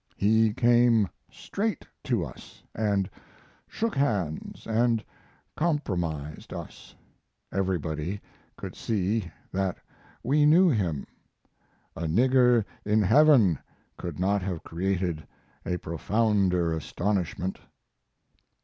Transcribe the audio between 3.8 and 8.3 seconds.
hands and compromised us. Everybody